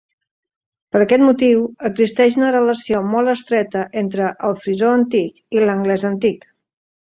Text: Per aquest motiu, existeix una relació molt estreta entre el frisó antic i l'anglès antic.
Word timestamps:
Per 0.93 1.01
aquest 1.03 1.23
motiu, 1.25 1.59
existeix 1.89 2.37
una 2.39 2.49
relació 2.55 3.01
molt 3.11 3.33
estreta 3.35 3.85
entre 4.03 4.31
el 4.49 4.57
frisó 4.65 4.91
antic 4.95 5.45
i 5.59 5.63
l'anglès 5.67 6.09
antic. 6.13 6.51